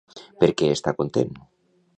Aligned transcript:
Per 0.43 0.49
què 0.61 0.71
està 0.77 0.95
content? 1.03 1.39